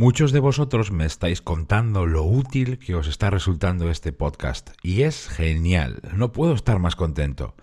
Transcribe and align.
Muchos 0.00 0.30
de 0.30 0.38
vosotros 0.38 0.92
me 0.92 1.06
estáis 1.06 1.42
contando 1.42 2.06
lo 2.06 2.22
útil 2.22 2.78
que 2.78 2.94
os 2.94 3.08
está 3.08 3.30
resultando 3.30 3.90
este 3.90 4.12
podcast 4.12 4.70
y 4.80 5.02
es 5.02 5.28
genial, 5.28 6.00
no 6.14 6.30
puedo 6.30 6.54
estar 6.54 6.78
más 6.78 6.94
contento. 6.94 7.56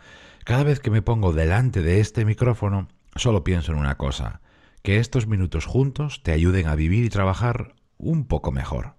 Cada 0.44 0.66
vez 0.66 0.82
que 0.82 0.92
me 0.92 1.02
pongo 1.02 1.32
delante 1.32 1.82
de 1.82 2.02
este 2.02 2.26
micrófono, 2.26 2.90
solo 3.16 3.46
pienso 3.46 3.72
en 3.72 3.78
una 3.78 3.96
cosa, 3.96 4.42
que 4.84 4.98
estos 4.98 5.28
minutos 5.28 5.66
juntos 5.66 6.24
te 6.24 6.34
ayuden 6.34 6.68
a 6.68 6.76
vivir 6.76 7.06
y 7.06 7.10
trabajar 7.10 7.74
un 7.98 8.26
poco 8.26 8.52
mejor. 8.52 8.96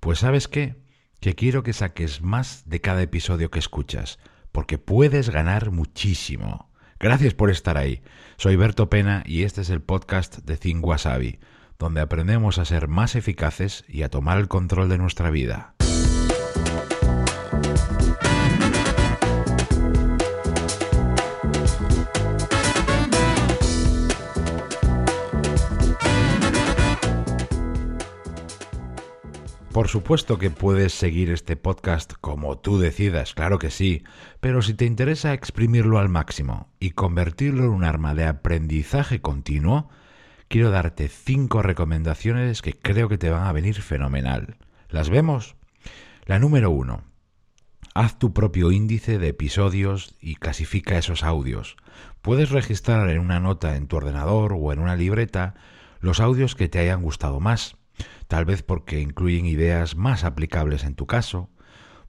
Pues 0.00 0.18
sabes 0.18 0.48
qué, 0.48 0.74
que 1.20 1.36
quiero 1.36 1.62
que 1.62 1.74
saques 1.74 2.20
más 2.20 2.64
de 2.66 2.80
cada 2.80 3.02
episodio 3.02 3.52
que 3.52 3.60
escuchas, 3.60 4.18
porque 4.50 4.78
puedes 4.78 5.30
ganar 5.30 5.70
muchísimo. 5.70 6.72
Gracias 6.98 7.32
por 7.32 7.48
estar 7.48 7.78
ahí. 7.78 8.02
Soy 8.38 8.56
Berto 8.56 8.90
Pena 8.90 9.22
y 9.24 9.44
este 9.44 9.60
es 9.60 9.70
el 9.70 9.82
podcast 9.82 10.38
de 10.38 10.56
Think 10.56 10.84
donde 11.82 12.00
aprendemos 12.00 12.58
a 12.58 12.64
ser 12.64 12.86
más 12.86 13.16
eficaces 13.16 13.84
y 13.88 14.02
a 14.02 14.08
tomar 14.08 14.38
el 14.38 14.46
control 14.46 14.88
de 14.88 14.98
nuestra 14.98 15.30
vida. 15.30 15.74
Por 29.72 29.88
supuesto 29.88 30.38
que 30.38 30.50
puedes 30.50 30.92
seguir 30.92 31.30
este 31.30 31.56
podcast 31.56 32.12
como 32.20 32.58
tú 32.58 32.78
decidas, 32.78 33.34
claro 33.34 33.58
que 33.58 33.70
sí, 33.70 34.04
pero 34.38 34.62
si 34.62 34.74
te 34.74 34.84
interesa 34.84 35.32
exprimirlo 35.32 35.98
al 35.98 36.08
máximo 36.08 36.68
y 36.78 36.90
convertirlo 36.90 37.64
en 37.64 37.70
un 37.70 37.82
arma 37.82 38.14
de 38.14 38.26
aprendizaje 38.26 39.20
continuo, 39.20 39.88
quiero 40.52 40.70
darte 40.70 41.08
cinco 41.08 41.62
recomendaciones 41.62 42.60
que 42.60 42.74
creo 42.74 43.08
que 43.08 43.16
te 43.16 43.30
van 43.30 43.46
a 43.46 43.52
venir 43.52 43.80
fenomenal. 43.80 44.58
¿Las 44.90 45.08
vemos? 45.08 45.56
La 46.26 46.38
número 46.38 46.70
uno. 46.70 47.04
Haz 47.94 48.18
tu 48.18 48.34
propio 48.34 48.70
índice 48.70 49.18
de 49.18 49.28
episodios 49.28 50.14
y 50.20 50.34
clasifica 50.34 50.98
esos 50.98 51.22
audios. 51.22 51.76
Puedes 52.20 52.50
registrar 52.50 53.08
en 53.08 53.20
una 53.20 53.40
nota 53.40 53.76
en 53.76 53.86
tu 53.86 53.96
ordenador 53.96 54.52
o 54.52 54.74
en 54.74 54.80
una 54.80 54.94
libreta 54.94 55.54
los 56.00 56.20
audios 56.20 56.54
que 56.54 56.68
te 56.68 56.80
hayan 56.80 57.00
gustado 57.00 57.40
más, 57.40 57.78
tal 58.28 58.44
vez 58.44 58.62
porque 58.62 59.00
incluyen 59.00 59.46
ideas 59.46 59.96
más 59.96 60.22
aplicables 60.22 60.84
en 60.84 60.96
tu 60.96 61.06
caso. 61.06 61.48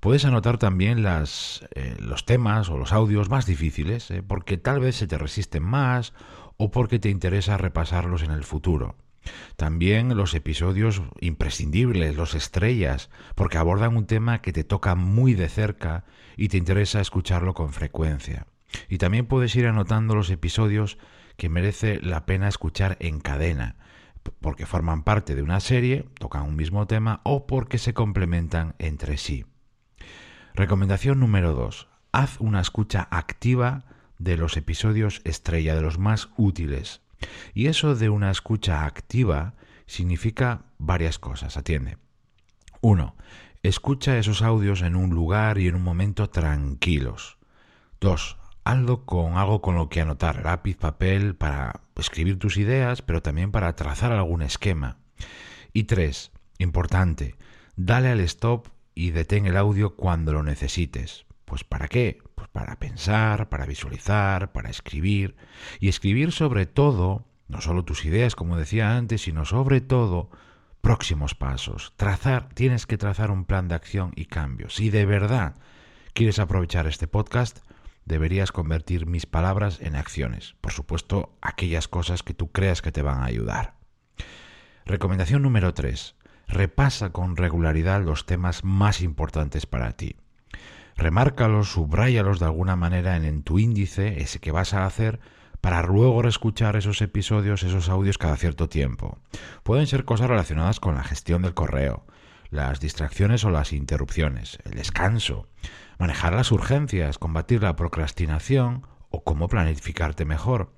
Puedes 0.01 0.25
anotar 0.25 0.57
también 0.57 1.01
las, 1.01 1.65
eh, 1.75 1.95
los 1.97 2.25
temas 2.25 2.69
o 2.69 2.77
los 2.77 2.91
audios 2.91 3.29
más 3.29 3.45
difíciles, 3.45 4.11
eh, 4.11 4.21
porque 4.21 4.57
tal 4.57 4.81
vez 4.81 4.97
se 4.97 5.07
te 5.07 5.17
resisten 5.17 5.63
más 5.63 6.11
o 6.63 6.71
porque 6.71 6.97
te 6.97 7.09
interesa 7.09 7.57
repasarlos 7.57 8.23
en 8.23 8.31
el 8.31 8.45
futuro. 8.45 8.95
También 9.57 10.15
los 10.15 10.33
episodios 10.33 11.01
imprescindibles, 11.19 12.15
los 12.15 12.35
estrellas, 12.35 13.09
porque 13.35 13.57
abordan 13.57 13.97
un 13.97 14.05
tema 14.05 14.41
que 14.41 14.53
te 14.53 14.63
toca 14.63 14.95
muy 14.95 15.33
de 15.33 15.49
cerca 15.49 16.05
y 16.37 16.47
te 16.47 16.55
interesa 16.55 17.01
escucharlo 17.01 17.53
con 17.53 17.73
frecuencia. 17.73 18.47
Y 18.87 18.97
también 18.97 19.25
puedes 19.25 19.53
ir 19.57 19.67
anotando 19.67 20.15
los 20.15 20.29
episodios 20.29 20.97
que 21.35 21.49
merece 21.49 21.99
la 22.01 22.25
pena 22.25 22.47
escuchar 22.47 22.95
en 23.01 23.19
cadena, 23.19 23.75
porque 24.39 24.65
forman 24.65 25.03
parte 25.03 25.35
de 25.35 25.41
una 25.41 25.59
serie, 25.59 26.05
tocan 26.17 26.43
un 26.43 26.55
mismo 26.55 26.87
tema 26.87 27.19
o 27.25 27.45
porque 27.45 27.77
se 27.77 27.93
complementan 27.93 28.75
entre 28.79 29.17
sí. 29.17 29.45
Recomendación 30.53 31.19
número 31.19 31.53
2. 31.55 31.89
Haz 32.13 32.39
una 32.39 32.61
escucha 32.61 33.09
activa 33.11 33.83
de 34.23 34.37
los 34.37 34.57
episodios 34.57 35.21
estrella, 35.23 35.75
de 35.75 35.81
los 35.81 35.99
más 35.99 36.29
útiles. 36.37 37.01
Y 37.53 37.67
eso 37.67 37.95
de 37.95 38.09
una 38.09 38.31
escucha 38.31 38.85
activa 38.85 39.53
significa 39.85 40.65
varias 40.77 41.19
cosas. 41.19 41.57
Atiende. 41.57 41.97
Uno, 42.81 43.15
Escucha 43.63 44.17
esos 44.17 44.41
audios 44.41 44.81
en 44.81 44.97
un 44.97 45.11
lugar 45.11 45.57
y 45.57 45.69
en 45.69 45.75
un 45.75 45.83
momento 45.83 46.29
tranquilos. 46.29 47.37
Dos, 48.01 48.37
Hazlo 48.65 49.05
con 49.05 49.37
algo 49.37 49.61
con 49.61 49.75
lo 49.75 49.87
que 49.87 50.01
anotar, 50.01 50.43
lápiz, 50.43 50.75
papel, 50.75 51.33
para 51.35 51.79
escribir 51.95 52.37
tus 52.39 52.57
ideas, 52.57 53.01
pero 53.01 53.21
también 53.21 53.51
para 53.51 53.73
trazar 53.77 54.11
algún 54.11 54.41
esquema. 54.41 54.97
Y 55.71 55.85
tres, 55.85 56.33
Importante. 56.57 57.35
Dale 57.77 58.09
al 58.09 58.19
stop 58.19 58.67
y 58.95 59.11
detén 59.11 59.45
el 59.45 59.55
audio 59.55 59.95
cuando 59.95 60.33
lo 60.33 60.43
necesites. 60.43 61.25
Pues 61.45 61.63
¿para 61.63 61.87
qué? 61.87 62.21
Pues 62.43 62.51
para 62.51 62.75
pensar, 62.77 63.47
para 63.47 63.65
visualizar, 63.65 64.51
para 64.51 64.69
escribir. 64.69 65.37
Y 65.79 65.87
escribir 65.87 66.33
sobre 66.33 66.65
todo, 66.65 67.25
no 67.47 67.61
solo 67.61 67.85
tus 67.85 68.03
ideas, 68.03 68.35
como 68.35 68.57
decía 68.57 68.97
antes, 68.97 69.21
sino 69.21 69.45
sobre 69.45 69.79
todo 69.79 70.29
próximos 70.81 71.35
pasos. 71.35 71.93
Trazar, 71.95 72.49
tienes 72.49 72.85
que 72.85 72.97
trazar 72.97 73.31
un 73.31 73.45
plan 73.45 73.69
de 73.69 73.75
acción 73.75 74.11
y 74.17 74.25
cambios. 74.25 74.75
Si 74.75 74.89
de 74.89 75.05
verdad 75.05 75.55
quieres 76.13 76.37
aprovechar 76.37 76.85
este 76.85 77.07
podcast, 77.07 77.59
deberías 78.03 78.51
convertir 78.51 79.05
mis 79.05 79.25
palabras 79.25 79.79
en 79.79 79.95
acciones. 79.95 80.55
Por 80.59 80.73
supuesto, 80.73 81.37
aquellas 81.41 81.87
cosas 81.87 82.23
que 82.23 82.33
tú 82.33 82.51
creas 82.51 82.81
que 82.81 82.91
te 82.91 83.03
van 83.03 83.21
a 83.21 83.25
ayudar. 83.25 83.75
Recomendación 84.85 85.43
número 85.43 85.73
3. 85.73 86.17
Repasa 86.49 87.13
con 87.13 87.37
regularidad 87.37 88.03
los 88.03 88.25
temas 88.25 88.65
más 88.65 89.01
importantes 89.01 89.65
para 89.65 89.93
ti 89.93 90.17
remárcalos, 90.95 91.71
subráyalos 91.71 92.39
de 92.39 92.45
alguna 92.45 92.75
manera 92.75 93.17
en, 93.17 93.43
tu 93.43 93.59
índice, 93.59 94.21
ese 94.21 94.39
que 94.39 94.51
vas 94.51 94.73
a 94.73 94.85
hacer, 94.85 95.19
para 95.61 95.81
luego 95.81 96.21
reescuchar 96.21 96.75
esos 96.75 97.01
episodios, 97.01 97.63
esos 97.63 97.89
audios 97.89 98.17
cada 98.17 98.35
cierto 98.35 98.67
tiempo. 98.67 99.17
Pueden 99.63 99.87
ser 99.87 100.05
cosas 100.05 100.29
relacionadas 100.29 100.79
con 100.79 100.95
la 100.95 101.03
gestión 101.03 101.41
del 101.41 101.53
correo, 101.53 102.05
las 102.49 102.79
distracciones 102.79 103.45
o 103.45 103.49
las 103.49 103.73
interrupciones, 103.73 104.59
el 104.65 104.73
descanso, 104.73 105.47
manejar 105.97 106.33
las 106.33 106.51
urgencias, 106.51 107.17
combatir 107.17 107.63
la 107.63 107.75
procrastinación 107.75 108.85
o 109.09 109.23
cómo 109.23 109.47
planificarte 109.47 110.25
mejor. 110.25 110.73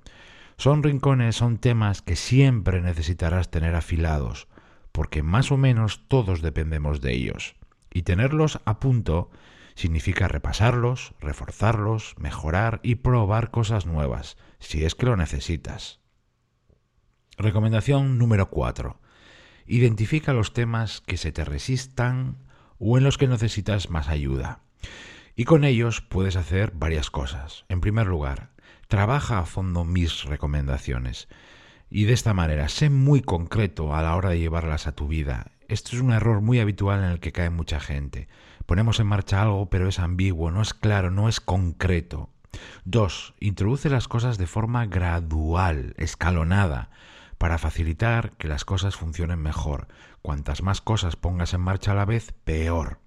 Son 0.56 0.82
rincones, 0.82 1.36
son 1.36 1.58
temas 1.58 2.00
que 2.00 2.16
siempre 2.16 2.80
necesitarás 2.80 3.50
tener 3.50 3.74
afilados, 3.74 4.48
porque 4.92 5.22
más 5.22 5.52
o 5.52 5.56
menos 5.56 6.02
todos 6.08 6.40
dependemos 6.40 7.00
de 7.00 7.12
ellos. 7.12 7.56
Y 7.92 8.02
tenerlos 8.02 8.60
a 8.64 8.78
punto 8.78 9.30
significa 9.76 10.26
repasarlos, 10.26 11.14
reforzarlos, 11.20 12.14
mejorar 12.18 12.80
y 12.82 12.96
probar 12.96 13.50
cosas 13.52 13.86
nuevas, 13.86 14.36
si 14.58 14.84
es 14.84 14.96
que 14.96 15.06
lo 15.06 15.16
necesitas. 15.16 16.00
Recomendación 17.36 18.18
número 18.18 18.48
4. 18.48 18.98
Identifica 19.66 20.32
los 20.32 20.54
temas 20.54 21.02
que 21.02 21.18
se 21.18 21.30
te 21.30 21.44
resistan 21.44 22.38
o 22.78 22.96
en 22.96 23.04
los 23.04 23.18
que 23.18 23.28
necesitas 23.28 23.90
más 23.90 24.08
ayuda. 24.08 24.60
Y 25.34 25.44
con 25.44 25.64
ellos 25.64 26.00
puedes 26.00 26.36
hacer 26.36 26.72
varias 26.74 27.10
cosas. 27.10 27.66
En 27.68 27.82
primer 27.82 28.06
lugar, 28.06 28.52
trabaja 28.88 29.38
a 29.38 29.44
fondo 29.44 29.84
mis 29.84 30.24
recomendaciones. 30.24 31.28
Y 31.90 32.04
de 32.04 32.14
esta 32.14 32.32
manera, 32.32 32.70
sé 32.70 32.88
muy 32.88 33.20
concreto 33.20 33.94
a 33.94 34.00
la 34.00 34.16
hora 34.16 34.30
de 34.30 34.38
llevarlas 34.38 34.86
a 34.86 34.92
tu 34.92 35.08
vida. 35.08 35.52
Esto 35.68 35.94
es 35.94 36.02
un 36.02 36.12
error 36.12 36.40
muy 36.40 36.60
habitual 36.60 37.04
en 37.04 37.10
el 37.10 37.20
que 37.20 37.32
cae 37.32 37.50
mucha 37.50 37.80
gente. 37.80 38.28
Ponemos 38.66 38.98
en 38.98 39.06
marcha 39.06 39.42
algo, 39.42 39.70
pero 39.70 39.88
es 39.88 40.00
ambiguo, 40.00 40.50
no 40.50 40.60
es 40.60 40.74
claro, 40.74 41.12
no 41.12 41.28
es 41.28 41.40
concreto. 41.40 42.30
Dos, 42.84 43.34
introduce 43.38 43.88
las 43.88 44.08
cosas 44.08 44.38
de 44.38 44.48
forma 44.48 44.86
gradual, 44.86 45.94
escalonada, 45.98 46.90
para 47.38 47.58
facilitar 47.58 48.32
que 48.32 48.48
las 48.48 48.64
cosas 48.64 48.96
funcionen 48.96 49.40
mejor. 49.40 49.86
Cuantas 50.20 50.62
más 50.62 50.80
cosas 50.80 51.14
pongas 51.14 51.54
en 51.54 51.60
marcha 51.60 51.92
a 51.92 51.94
la 51.94 52.06
vez, 52.06 52.32
peor. 52.44 52.98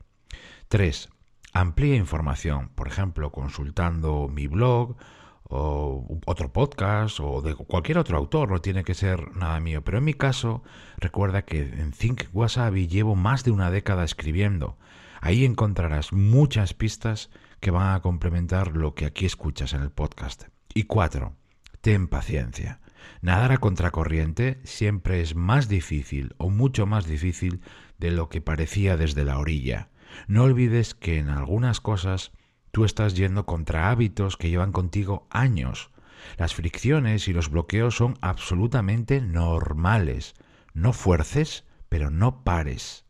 Tres, 0.70 1.10
amplía 1.52 1.96
información, 1.96 2.70
por 2.76 2.88
ejemplo, 2.88 3.32
consultando 3.32 4.30
mi 4.30 4.48
blog 4.48 4.96
o 5.44 6.20
otro 6.26 6.54
podcast 6.54 7.20
o 7.20 7.42
de 7.42 7.56
cualquier 7.56 7.98
otro 7.98 8.18
autor, 8.18 8.50
no 8.52 8.62
tiene 8.62 8.84
que 8.84 8.94
ser 8.94 9.36
nada 9.36 9.60
mío. 9.60 9.84
Pero 9.84 9.98
en 9.98 10.06
mi 10.06 10.14
caso, 10.14 10.64
recuerda 10.98 11.42
que 11.42 11.60
en 11.60 11.92
Think 11.92 12.26
Wasabi 12.32 12.88
llevo 12.88 13.16
más 13.16 13.44
de 13.44 13.52
una 13.52 13.72
década 13.72 14.06
escribiendo 14.06 14.78
Ahí 15.22 15.46
encontrarás 15.46 16.14
muchas 16.14 16.74
pistas 16.74 17.30
que 17.60 17.72
van 17.72 17.96
a 17.96 18.02
complementar 18.02 18.76
lo 18.76 18.96
que 18.96 19.06
aquí 19.06 19.26
escuchas 19.26 19.74
en 19.74 19.82
el 19.82 19.92
podcast. 19.92 20.46
Y 20.74 20.84
cuatro, 20.84 21.36
ten 21.82 22.08
paciencia. 22.08 22.80
Nadar 23.22 23.52
a 23.52 23.58
contracorriente 23.58 24.60
siempre 24.64 25.22
es 25.22 25.36
más 25.36 25.68
difícil 25.68 26.36
o 26.38 26.50
mucho 26.50 26.86
más 26.86 27.06
difícil 27.06 27.62
de 27.98 28.12
lo 28.12 28.30
que 28.30 28.42
parecía 28.42 28.98
desde 28.98 29.26
la 29.26 29.40
orilla. 29.40 29.90
No 30.28 30.44
olvides 30.44 30.96
que 30.96 31.18
en 31.18 31.30
algunas 31.30 31.82
cosas 31.82 32.32
tú 32.72 32.86
estás 32.86 33.16
yendo 33.16 33.46
contra 33.46 33.90
hábitos 33.90 34.38
que 34.38 34.50
llevan 34.50 34.72
contigo 34.72 35.28
años. 35.30 35.92
Las 36.38 36.54
fricciones 36.54 37.28
y 37.28 37.34
los 37.34 37.50
bloqueos 37.50 37.96
son 37.96 38.18
absolutamente 38.22 39.22
normales. 39.22 40.34
No 40.74 40.94
fuerces, 40.94 41.66
pero 41.90 42.10
no 42.10 42.44
pares. 42.44 43.06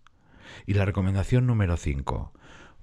Y 0.66 0.74
la 0.74 0.86
recomendación 0.86 1.48
número 1.48 1.78
5. 1.78 2.34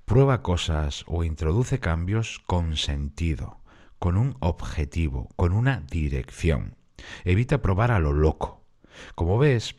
Prueba 0.04 0.42
cosas 0.42 1.04
o 1.06 1.24
introduce 1.24 1.80
cambios 1.80 2.40
con 2.46 2.76
sentido, 2.76 3.60
con 3.98 4.16
un 4.16 4.36
objetivo, 4.40 5.28
con 5.36 5.52
una 5.52 5.80
dirección. 5.80 6.76
Evita 7.24 7.62
probar 7.62 7.90
a 7.90 7.98
lo 7.98 8.12
loco. 8.12 8.64
Como 9.14 9.38
ves, 9.38 9.76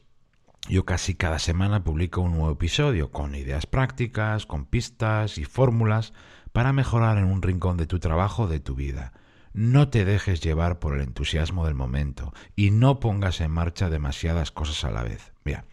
yo 0.70 0.86
casi 0.86 1.16
cada 1.16 1.40
semana 1.40 1.84
publico 1.84 2.22
un 2.22 2.34
nuevo 2.34 2.52
episodio 2.52 3.12
con 3.12 3.36
ideas 3.36 3.66
prácticas, 3.66 4.46
con 4.46 4.66
pistas 4.66 5.38
y 5.38 5.46
fórmulas 5.46 6.14
para 6.52 6.74
mejorar 6.74 7.18
en 7.18 7.26
un 7.26 7.42
rincón 7.42 7.78
de 7.78 7.88
tu 7.88 8.00
trabajo, 8.00 8.48
de 8.48 8.60
tu 8.60 8.76
vida. 8.76 9.14
No 9.54 9.90
te 9.90 10.06
dejes 10.06 10.42
llevar 10.42 10.80
por 10.80 10.96
el 10.96 11.02
entusiasmo 11.02 11.66
del 11.66 11.74
momento 11.74 12.34
y 12.56 12.72
no 12.72 13.00
pongas 13.00 13.42
en 13.42 13.52
marcha 13.52 13.90
demasiadas 13.90 14.52
cosas 14.52 14.84
a 14.84 14.92
la 14.92 15.04
vez. 15.04 15.34
Mira, 15.46 15.66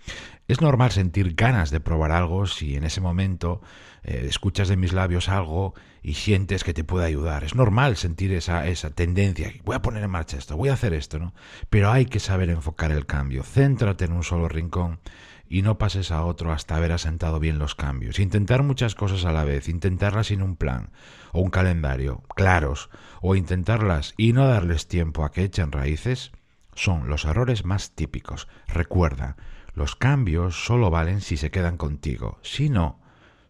es 0.48 0.60
normal 0.60 0.90
sentir 0.90 1.34
ganas 1.34 1.70
de 1.70 1.80
probar 1.80 2.12
algo 2.12 2.46
si 2.46 2.76
en 2.76 2.84
ese 2.84 3.00
momento 3.00 3.62
eh, 4.02 4.26
escuchas 4.28 4.68
de 4.68 4.76
mis 4.76 4.92
labios 4.92 5.28
algo 5.28 5.74
y 6.02 6.14
sientes 6.14 6.64
que 6.64 6.74
te 6.74 6.84
puede 6.84 7.06
ayudar. 7.06 7.44
Es 7.44 7.54
normal 7.54 7.96
sentir 7.96 8.32
esa, 8.32 8.66
esa 8.66 8.90
tendencia. 8.90 9.52
Voy 9.64 9.74
a 9.74 9.82
poner 9.82 10.02
en 10.02 10.10
marcha 10.10 10.36
esto, 10.36 10.56
voy 10.56 10.68
a 10.68 10.74
hacer 10.74 10.92
esto, 10.92 11.18
¿no? 11.18 11.32
Pero 11.70 11.90
hay 11.90 12.06
que 12.06 12.20
saber 12.20 12.50
enfocar 12.50 12.92
el 12.92 13.06
cambio. 13.06 13.42
Céntrate 13.42 14.04
en 14.04 14.12
un 14.12 14.22
solo 14.22 14.48
rincón 14.48 15.00
y 15.48 15.62
no 15.62 15.78
pases 15.78 16.10
a 16.10 16.24
otro 16.24 16.52
hasta 16.52 16.76
haber 16.76 16.92
asentado 16.92 17.40
bien 17.40 17.58
los 17.58 17.74
cambios. 17.74 18.18
Intentar 18.18 18.62
muchas 18.62 18.94
cosas 18.94 19.24
a 19.24 19.32
la 19.32 19.44
vez, 19.44 19.68
intentarlas 19.68 20.28
sin 20.28 20.42
un 20.42 20.56
plan 20.56 20.90
o 21.32 21.40
un 21.40 21.50
calendario 21.50 22.22
claros, 22.34 22.90
o 23.22 23.34
intentarlas 23.34 24.14
y 24.16 24.32
no 24.32 24.46
darles 24.46 24.88
tiempo 24.88 25.24
a 25.24 25.32
que 25.32 25.44
echen 25.44 25.72
raíces, 25.72 26.32
son 26.74 27.08
los 27.08 27.24
errores 27.24 27.64
más 27.64 27.92
típicos. 27.92 28.48
Recuerda, 28.66 29.36
los 29.74 29.96
cambios 29.96 30.64
solo 30.64 30.90
valen 30.90 31.20
si 31.20 31.36
se 31.36 31.50
quedan 31.50 31.76
contigo. 31.76 32.38
Si 32.42 32.70
no, 32.70 33.00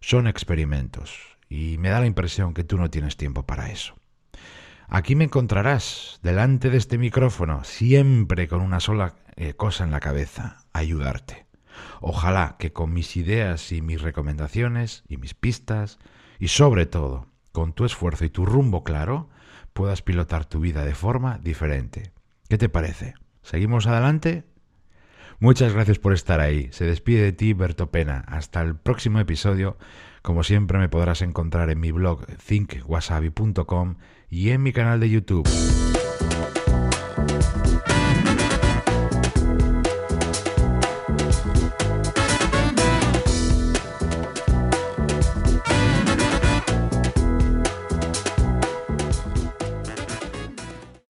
son 0.00 0.26
experimentos. 0.26 1.36
Y 1.48 1.78
me 1.78 1.90
da 1.90 2.00
la 2.00 2.06
impresión 2.06 2.54
que 2.54 2.64
tú 2.64 2.78
no 2.78 2.90
tienes 2.90 3.16
tiempo 3.16 3.44
para 3.44 3.70
eso. 3.70 3.94
Aquí 4.88 5.16
me 5.16 5.24
encontrarás, 5.24 6.18
delante 6.22 6.70
de 6.70 6.78
este 6.78 6.98
micrófono, 6.98 7.64
siempre 7.64 8.48
con 8.48 8.60
una 8.60 8.80
sola 8.80 9.14
eh, 9.36 9.54
cosa 9.54 9.84
en 9.84 9.90
la 9.90 10.00
cabeza, 10.00 10.64
ayudarte. 10.72 11.46
Ojalá 12.00 12.56
que 12.58 12.72
con 12.72 12.92
mis 12.92 13.16
ideas 13.16 13.72
y 13.72 13.82
mis 13.82 14.02
recomendaciones 14.02 15.04
y 15.08 15.16
mis 15.16 15.34
pistas, 15.34 15.98
y 16.38 16.48
sobre 16.48 16.86
todo 16.86 17.26
con 17.52 17.72
tu 17.72 17.84
esfuerzo 17.84 18.24
y 18.24 18.30
tu 18.30 18.44
rumbo 18.46 18.84
claro, 18.84 19.28
puedas 19.72 20.02
pilotar 20.02 20.44
tu 20.44 20.60
vida 20.60 20.84
de 20.84 20.94
forma 20.94 21.38
diferente. 21.38 22.12
¿Qué 22.48 22.58
te 22.58 22.68
parece? 22.68 23.14
¿Seguimos 23.42 23.86
adelante? 23.86 24.44
Muchas 25.40 25.72
gracias 25.72 25.98
por 25.98 26.12
estar 26.12 26.40
ahí. 26.40 26.68
Se 26.72 26.84
despide 26.84 27.22
de 27.22 27.32
ti 27.32 27.52
Berto 27.52 27.90
Pena. 27.90 28.24
Hasta 28.28 28.62
el 28.62 28.76
próximo 28.76 29.18
episodio. 29.20 29.76
Como 30.22 30.42
siempre 30.42 30.78
me 30.78 30.88
podrás 30.88 31.22
encontrar 31.22 31.70
en 31.70 31.80
mi 31.80 31.92
blog 31.92 32.26
thinkwasabi.com 32.46 33.96
y 34.30 34.50
en 34.50 34.62
mi 34.62 34.72
canal 34.72 35.00
de 35.00 35.10
YouTube. 35.10 35.48